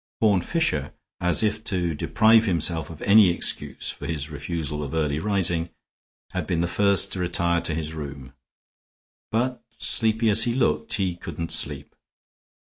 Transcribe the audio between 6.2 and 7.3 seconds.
had been the first to